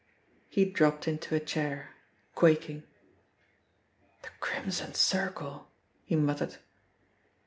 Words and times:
He 0.49 0.65
dropped 0.65 1.07
into 1.07 1.35
a 1.35 1.39
chair, 1.39 1.91
quaking. 2.33 2.81
"The 4.23 4.29
Crimson 4.39 4.95
Circle," 4.95 5.67
he 6.05 6.15
muttered. 6.15 6.57